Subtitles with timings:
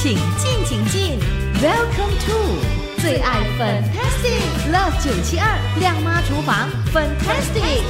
[0.00, 1.18] 请进，请进
[1.60, 7.82] ，Welcome to 最爱 Fantastic Love 九七二亮妈厨房 Fantastic。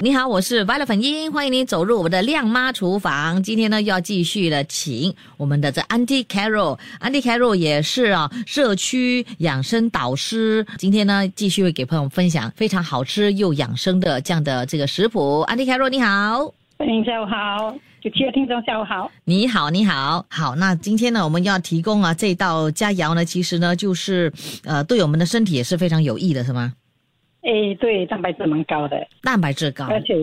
[0.00, 3.40] 你好，我是 Violet 粉英，欢迎你走入我们的亮妈厨房。
[3.44, 10.66] 今天呢，又要继续的请我们的这 Auntie Carol，Auntie Carol 也是啊社区养生导师。
[10.78, 15.44] 今天呢，继续会给朋友们分享非常好吃又养生的这样的这个食谱。
[15.46, 17.72] Auntie Carol 你好，欢迎下午好，
[18.02, 19.10] 九七的听众下午好。
[19.24, 20.54] 你好，你好，好。
[20.56, 24.32] 那今天呢，我们要提供啊这道佳肴呢，其实呢就是
[24.64, 26.72] 呃对我们的身体也是非常有益的，是吗？
[27.42, 30.14] 哎，对，蛋白质蛮高的，蛋白质高，而且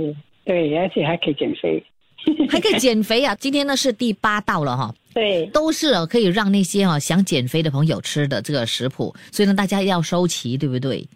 [0.43, 1.83] 对，而且还可以减肥。
[2.49, 3.33] 还可以减肥啊！
[3.35, 11.07] 今天呢是第八道了哈，对，都是啊可以让那些啊想减肥的朋友吃的这个食谱，所以呢大家要收齐，对不对？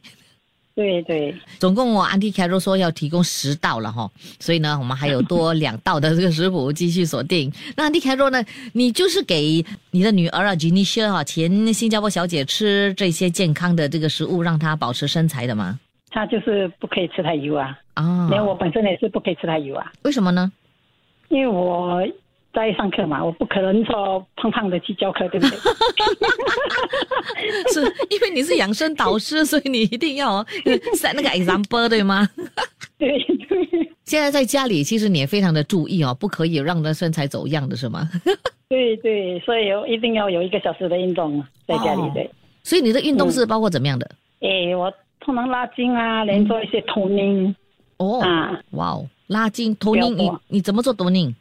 [0.73, 7.51] 对对，总共我 Auntie Carol 说要提供十道了哈，所以呢我们还有多两道的这个食谱继续锁定。
[7.75, 15.79] 那 Auntie Carol 呢，你就是给你的女儿啊 Janisha 啊前新加坡小姐吃这些健康的这个食物，让她保持身材的吗？
[16.09, 20.51] 她就是不可以吃太油啊，啊，连我本身也是不可以吃太油啊，为什么呢？
[21.29, 22.01] 因为我
[22.53, 25.57] 在上课嘛，我不可能说胖胖的去教课，对不对？
[27.73, 30.43] 是因为你是养生导师，所以你一定要
[30.95, 32.27] set 那个 example 对吗？
[32.97, 33.17] 对
[33.49, 38.07] 对现在在家里，其实你也非常的注意哦，不可以让的身材走样的是吗？
[38.67, 42.29] 对对，所以有一定要有一个小时的运动在家里哦对。
[42.63, 44.09] 所以你的运动是包括怎么样的？
[44.41, 47.55] 哎，我通常拉筋啊，连做一些头拧
[47.97, 51.33] 哦，啊，哇哦，拉筋、头拧，你你怎么做头拧？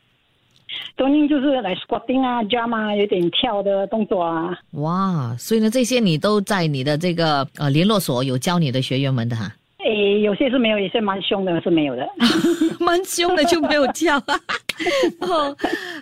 [0.97, 4.57] 中间就是来 squatting 啊、jump 啊，有点跳的动作啊。
[4.73, 9.53] 哇，所以呢，这些你都在你的这个呃联络所有教你的学员们的哈，
[9.85, 12.07] 诶，有些是没有，有些蛮凶的，是没有的。
[12.79, 14.17] 蛮凶的就没有教。
[15.21, 15.55] 哦，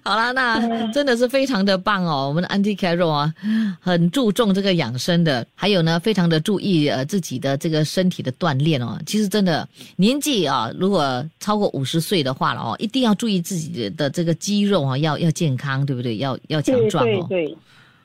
[0.05, 3.35] 好啦，那真的是非常的棒哦，我们的 Auntie Carol 啊，
[3.81, 8.97] 很注重这个养生的，还有呢，非常的注意呃自己的这个身体的锻炼哦。
[9.05, 16.19] 其实真的年纪啊，如果超过五十岁的话了哦，一定要注意自己的这个肌肉啊，要要健康，对不对？
[16.19, 17.27] 要要强对壮哦。
[17.29, 17.57] 对对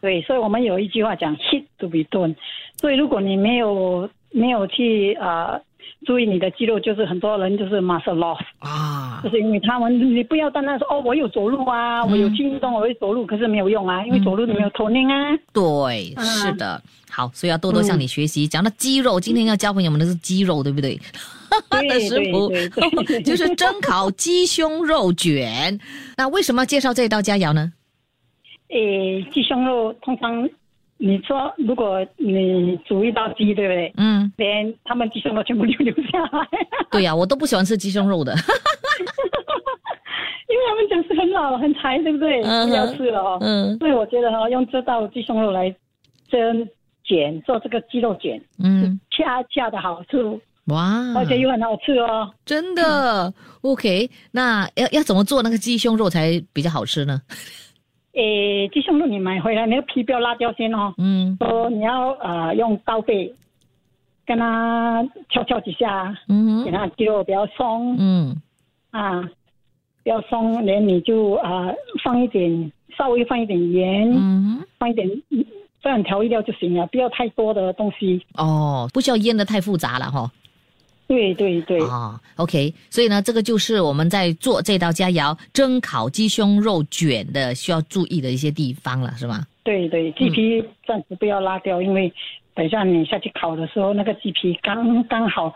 [0.02, 2.36] 对，所以我们有一句话讲 “hit to be done”，
[2.82, 5.60] 所以如果你没有没有去呃
[6.06, 15.32] 注意你的肌肉，就是很多人就是 muscle loss，啊就，是因为他们你不要单单说哦我有走路啊，我有去运动，我会走路，可是没有用啊，因为走路你没有头拧啊。
[15.54, 16.82] 对，嗯是的。
[17.10, 18.48] 好，所以要多多向你学习。
[18.48, 21.00] 讲到肌肉，今天要教朋友们的是肌肉，对不对？
[21.70, 25.80] 的对 食谱对对对 就是蒸烤鸡胸肉卷。
[26.18, 27.72] 那为什么要介绍这道佳肴呢？
[28.74, 30.50] 诶，鸡胸肉通常
[31.06, 33.94] 你说如果你煮一道鸡，对不对？
[33.98, 36.48] 嗯，连他们鸡胸肉全部留留下来。
[36.90, 38.34] 对呀、我都不喜欢吃鸡胸肉的。
[40.48, 42.42] 因为他们讲是很老很柴，对不对？
[42.44, 43.38] 嗯不要吃了哦。
[43.42, 45.76] 嗯所以我觉得哈、用这道鸡胸肉来
[46.30, 46.66] 蒸
[47.04, 52.32] 卷做这个鸡肉卷，嗯，恰恰的好处，哇，而且又很好吃哦。
[52.46, 54.10] 真的 OK。
[54.32, 57.22] 那要要怎么做那个鸡胸肉才比较好吃呢？
[58.14, 60.94] 诶，鸡胸肉你买回来，那个皮不要拉掉先哦。
[60.98, 63.34] 嗯说你要呃用刀背
[64.26, 68.36] 跟它敲敲几下，嗯给它肌肉比较松、嗯
[68.92, 69.22] 啊，
[70.04, 75.44] 比较松，连你就啊、呃放一点，稍微放一点盐，嗯，放一点嗯
[75.82, 78.24] 这样调味料就行了，不要太多的东西。
[78.36, 80.32] 哦，不需要腌的太复杂了哈。
[81.08, 89.46] 对对对，哦，OK，所以呢，这个就是我们在做这道佳肴蒸烤鸡胸肉卷的需要注意的一些地方了，是吗？
[89.64, 92.12] 对对，鸡皮暂时不要拉掉，因为
[92.56, 95.54] 等一下你下去烤的时候，那个鸡皮刚刚好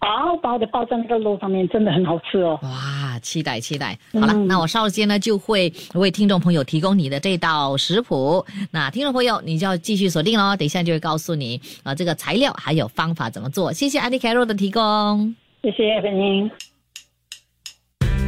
[0.00, 2.58] 薄薄的包在那个肉上面，真的很好吃哦。
[2.62, 3.98] 哇，期待期待！
[4.14, 8.44] 好了，嗯那我稍后间呢就会为听众朋友提供你的这道食谱。
[8.70, 13.72] 那听众朋友，你就要继续锁定喽，等一下就会告诉你啊、这个材料还有方法怎么做。
[13.72, 15.34] 谢谢安迪凯洛的提供。
[15.62, 16.50] 谢谢粉英。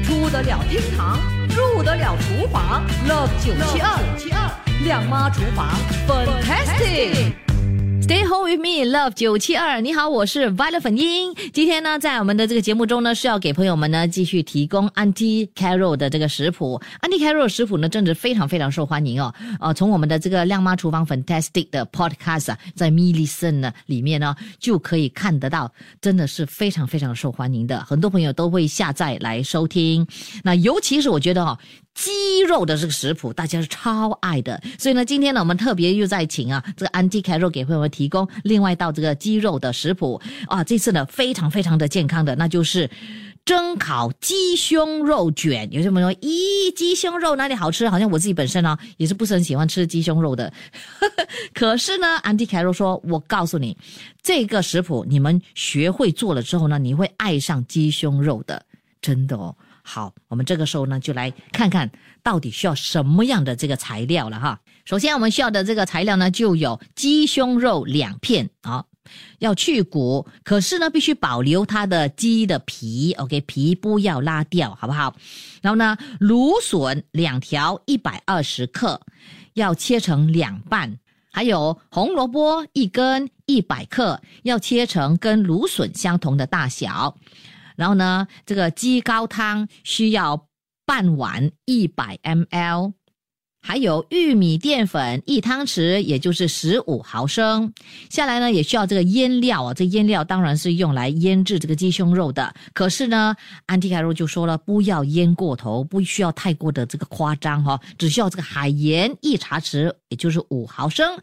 [0.03, 1.19] 出得了厅堂，
[1.49, 5.71] 入得了厨房，Love 九七二，亮妈厨房
[6.07, 7.52] ，Fantastic。
[8.13, 9.81] Stay home with me, love 九七二。
[9.81, 11.35] 你好，我是 Violet 粉英。
[11.51, 16.79] 今天呢，在我们的这个节目中呢，是要给朋友们呢继续提供 Auntie Carol 的这个食谱。
[17.01, 19.33] Auntie Carol 的食谱呢，真的非常非常受欢迎哦。
[19.61, 25.73] 呃，从我们的这个亮妈厨房 Fantastic 的 Podcast，在 m i l l i c e n 呢里面呢，就可以看得到，
[26.03, 27.81] 真的是非常非常受欢迎的。
[27.83, 30.07] 很多朋友都会下载来收听。
[30.45, 31.59] 那尤其是我觉得哦，
[31.95, 34.61] 鸡肉的这个食谱，大家是超爱的。
[34.79, 40.65] 所以呢，今天呢，我们特别又在请啊这个 Auntie Carol 给朋友们提提供另外一道这个鸡肉的食谱啊。
[40.65, 42.91] 这次呢，非常非常的健康的，那就是
[43.45, 45.69] 蒸烤鸡胸肉卷。
[45.71, 47.89] 有些朋友说，咦，鸡胸肉哪里好吃？
[47.89, 50.53] 好像我自己本身呢也是不是很喜欢吃鸡胸肉的。
[51.55, 53.77] 可是呢，安迪凯罗说，我告诉你，
[54.21, 58.65] 这个食谱你们学会做了之后呢，你会爱上鸡胸肉的，
[59.01, 59.55] 真的哦。
[59.83, 61.91] 好，我们这个时候呢，就来看看
[62.23, 64.61] 到底需要什么样的这个材料了哈。
[64.85, 68.85] 首先，我们需要的这个材料呢，就有鸡胸肉两片啊，
[69.39, 75.15] 要去骨，可是呢，必须保留它的鸡的皮，OK，皮不要拉掉，好不好？
[75.61, 79.01] 然后呢，芦笋两条，一百二十克，
[79.55, 80.99] 要切成两半。
[81.35, 87.17] 还有红萝卜一根，一百克，要切成跟芦笋相同的大小。
[87.77, 90.47] 然后呢，这个鸡高汤需要
[90.85, 92.93] 半碗，一百 mL，
[93.61, 97.73] 还有玉米淀粉一汤匙，也就是十五毫升。
[98.11, 102.53] 下来呢，也需要这个腌料啊，这腌料当然是用来腌制这个鸡胸肉的。
[102.75, 103.35] 可是呢，
[103.67, 111.17] 安迪凯肉就说了，不要腌过头，不需要太过的这个夸张哈，只需要这个海盐一茶匙，也就是五毫升，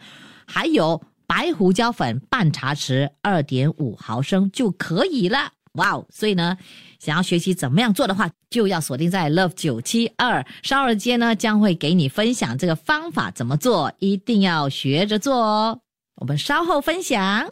[0.48, 5.52] 还有白胡椒粉半茶匙，二点五毫升就可以了。
[5.80, 6.06] 哇哦！
[6.12, 6.58] 所以呢，
[7.00, 10.46] 想要学习怎么样做的话，就要锁定在 Love 九七二。
[10.62, 15.80] 稍后间呢，将会给你分享这个方法怎么做，一定要学着做哦。
[16.18, 17.48] 我们稍后分享。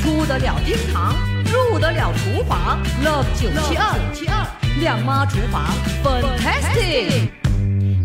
[0.00, 4.46] 出得了厅堂，入得了厨房，Love 九七二七二
[4.80, 5.66] 亮妈厨房
[6.04, 7.39] ，Fantastic。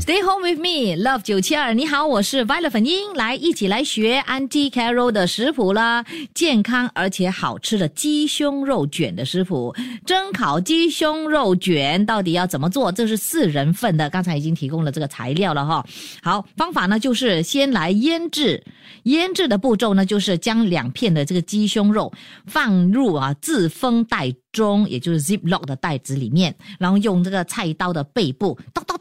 [0.05, 1.73] Stay home with me, Love 九七二。
[1.73, 6.05] 你好，我是 Violet 粉英，来一起来学 Auntie Carol 的食谱啦，
[6.35, 9.75] 健康而且好吃的鸡胸肉卷的食谱。
[10.05, 12.91] 蒸烤鸡胸肉卷到底要怎么做？
[12.91, 15.83] 这是四人份的，刚才已经提供了这个材料了哈。
[16.21, 18.63] 好，方法呢就是先来腌制，
[19.05, 22.13] 腌制的步骤呢就是将两片的这个鸡胸肉
[22.45, 28.94] 放入啊自封袋中，也就是 Ziploc 的袋子里面，然后用这个菜刀的背部叨叨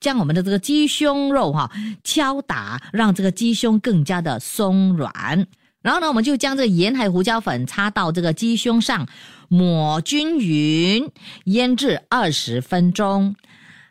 [0.00, 1.70] 将我们的这个鸡胸肉哈、
[2.04, 5.46] 敲打，让这个鸡胸更加的松软。
[5.82, 9.06] 然后呢，我们就将这个盐海胡椒粉擦到这个鸡胸上，
[9.48, 11.10] 抹均匀，
[11.44, 13.34] 腌制二十分钟。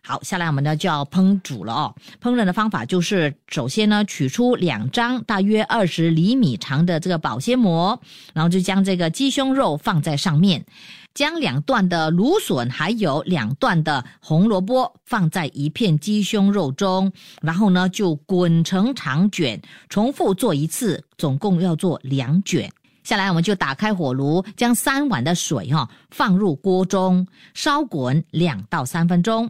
[0.02, 1.96] 好，下来我们呢就要烹煮了哦。
[2.22, 8.00] 烹饪的方法就是，首先呢取出两张大约二十厘米长的这个保鲜膜，
[8.34, 10.66] 然后就将这个鸡胸肉放在上面，
[11.14, 17.12] 将两段的芦笋还有两段的红萝卜放在一片鸡胸肉中，
[17.42, 22.72] 然后呢就滚成长卷，重复做一次，总共要做两卷。
[23.04, 29.50] 下来我们就打开火炉，将三碗的水哈、放入锅中，烧滚两到三分钟。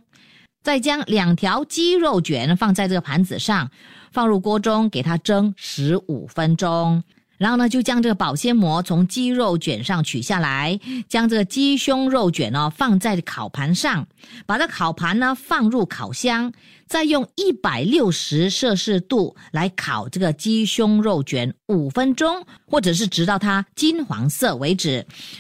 [0.62, 3.72] 再将两条鸡肉卷放在这个盘子上，
[4.12, 7.04] 放入锅中，给它蒸十五分钟。
[7.40, 10.78] 然后呢，就将这个保鲜膜从鸡肉卷上取下来，
[11.08, 14.06] 将这个鸡胸肉卷呢放在烤盘上，
[14.46, 16.52] 把这烤盘呢放入烤箱，
[16.86, 24.96] 再用一百六十摄氏度来烤这个鸡胸肉卷五分钟，或者是直到它金黄色为止。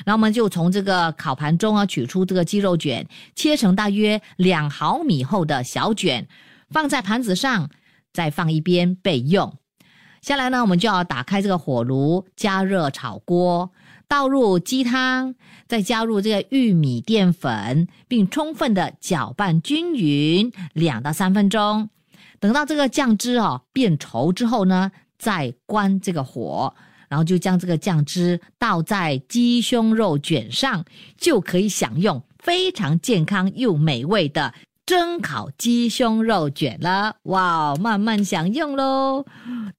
[0.06, 3.06] 然后我们就从这个烤盘中啊取出这个鸡肉卷，
[3.36, 6.26] 切成大约两毫米厚的小卷，
[6.70, 7.70] 放在盘子上，
[8.14, 9.54] 再放一边备用。
[10.22, 13.72] 下来呢，我们就要打开这个火炉，加热炒锅，
[14.08, 15.36] 倒入鸡汤，
[15.68, 21.90] 再加入这个玉米淀粉，并充分的搅拌均匀两到三分钟。
[22.40, 26.74] 等到这个酱汁哦变稠之后呢，再关这个火，
[27.08, 30.86] 然后就将这个酱汁倒在鸡胸肉卷上，
[31.18, 34.54] 就可以享用非常健康又美味的
[34.90, 37.18] 蒸烤鸡胸肉卷了。
[37.26, 39.24] 哇，慢慢享用喽！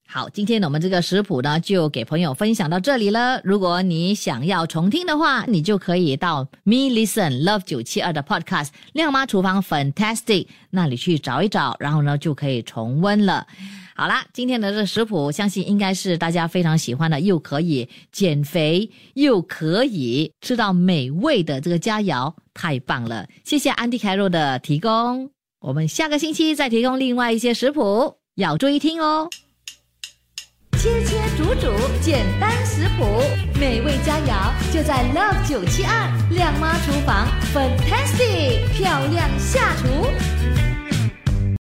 [0.07, 3.41] 好，今天，我们这个食谱呢，就给朋友分享到这里了。
[3.43, 13.45] 如果你想要重听的话，你就可以到 Me Listen Love 九七二的 Podcast 亮妈厨房 Fantastic 那里去找一找，然后呢，就可以重温了。
[14.01, 23.29] 好啦，今天的这食谱，相信应该是大家非常喜欢的，又可以减肥，又可以吃到美味的这个佳肴，太棒了！
[23.45, 25.31] 谢谢安迪凯洛的提供，
[25.61, 29.29] 我们下个星期再提供另外一些食谱，要注意听哦。
[30.79, 33.05] 切切煮煮，简单食谱，
[33.61, 40.70] 美味佳肴就在 Love 九七二亮妈厨房，Fantastic，漂亮下厨。